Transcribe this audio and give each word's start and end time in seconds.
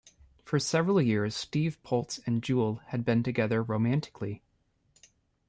For 0.43 0.57
several 0.57 0.99
years, 0.99 1.35
Steve 1.35 1.77
Poltz 1.83 2.19
and 2.25 2.41
Jewel 2.41 2.77
had 2.87 3.05
been 3.05 3.21
together 3.21 3.61
romantically. 3.61 4.41